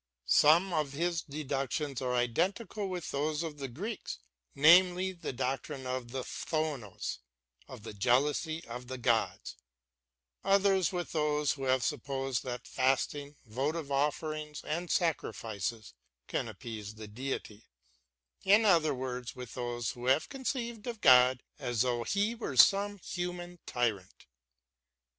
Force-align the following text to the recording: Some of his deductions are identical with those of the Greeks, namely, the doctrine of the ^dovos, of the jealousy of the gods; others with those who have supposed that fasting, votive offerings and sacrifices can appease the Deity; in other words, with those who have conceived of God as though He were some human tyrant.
Some 0.25 0.73
of 0.73 0.93
his 0.93 1.21
deductions 1.21 2.01
are 2.01 2.15
identical 2.15 2.87
with 2.89 3.11
those 3.11 3.43
of 3.43 3.59
the 3.59 3.67
Greeks, 3.67 4.17
namely, 4.55 5.11
the 5.11 5.31
doctrine 5.31 5.85
of 5.85 6.09
the 6.09 6.23
^dovos, 6.23 7.19
of 7.67 7.83
the 7.83 7.93
jealousy 7.93 8.65
of 8.65 8.87
the 8.87 8.97
gods; 8.97 9.57
others 10.43 10.91
with 10.91 11.11
those 11.11 11.51
who 11.51 11.65
have 11.65 11.83
supposed 11.83 12.43
that 12.43 12.65
fasting, 12.67 13.35
votive 13.45 13.91
offerings 13.91 14.63
and 14.63 14.89
sacrifices 14.89 15.93
can 16.25 16.47
appease 16.47 16.95
the 16.95 17.07
Deity; 17.07 17.67
in 18.43 18.65
other 18.65 18.95
words, 18.95 19.35
with 19.35 19.53
those 19.53 19.91
who 19.91 20.07
have 20.07 20.29
conceived 20.29 20.87
of 20.87 20.99
God 20.99 21.43
as 21.59 21.83
though 21.83 22.05
He 22.05 22.33
were 22.33 22.57
some 22.57 22.97
human 22.97 23.59
tyrant. 23.67 24.25